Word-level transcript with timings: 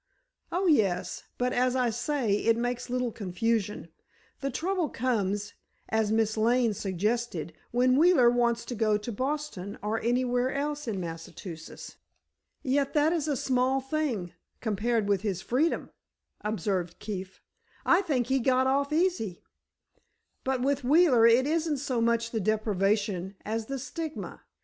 "Oh, 0.51 0.65
yes; 0.65 1.25
but, 1.37 1.53
as 1.53 1.75
I 1.75 1.91
say, 1.91 2.33
it 2.37 2.57
makes 2.57 2.89
little 2.89 3.11
confusion. 3.11 3.89
The 4.39 4.49
trouble 4.49 4.89
comes, 4.89 5.53
as 5.89 6.11
Miss 6.11 6.35
Lane 6.37 6.73
suggested, 6.73 7.53
when 7.69 7.95
Wheeler 7.95 8.31
wants 8.31 8.65
to 8.65 8.73
go 8.73 8.97
to 8.97 9.11
Boston 9.11 9.77
or 9.83 10.01
anywhere 10.01 10.49
in 10.49 10.99
Massachusetts." 10.99 11.97
"Yet 12.63 12.95
that 12.95 13.13
is 13.13 13.27
a 13.27 13.37
small 13.37 13.79
thing, 13.79 14.33
compared 14.59 15.07
with 15.07 15.21
his 15.21 15.43
freedom," 15.43 15.91
observed 16.43 16.97
Keefe; 16.97 17.39
"I 17.85 18.01
think 18.01 18.25
he 18.25 18.39
got 18.39 18.65
off 18.65 18.91
easy." 18.91 19.43
"But 20.43 20.63
with 20.63 20.83
Wheeler 20.83 21.27
it 21.27 21.45
isn't 21.45 21.77
so 21.77 22.01
much 22.01 22.31
the 22.31 22.39
deprivation 22.41 23.35
as 23.45 23.67
the 23.67 23.77
stigma. 23.77 24.41